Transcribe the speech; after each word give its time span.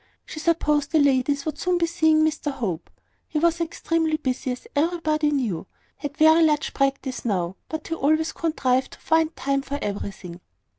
She 0.25 0.39
supposed 0.39 0.89
the 0.91 0.97
ladies 0.99 1.45
would 1.45 1.59
soon 1.59 1.77
be 1.77 1.85
seeing 1.85 2.25
Mr 2.25 2.49
Hope. 2.51 2.89
He 3.27 3.37
was 3.37 3.61
extremely 3.61 4.17
busy, 4.17 4.51
as 4.51 4.65
everybody 4.75 5.29
knew 5.29 5.67
had 5.97 6.17
very 6.17 6.41
large 6.43 6.73
practice 6.73 7.23
now; 7.23 7.55
but 7.69 7.87
he 7.87 7.93
always 7.93 8.31
contrived 8.31 8.93
to 8.93 8.99
find 8.99 9.35
time 9.35 9.61
for 9.61 9.77
everything. 9.79 10.41